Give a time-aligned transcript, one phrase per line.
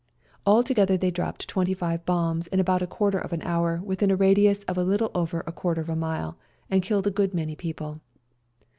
[0.47, 4.15] Altogether they dropped twenty five bombs in about a quarter of an hour within a
[4.15, 6.39] radius of a little over a quarter of a mile
[6.71, 8.01] and killed a good many people.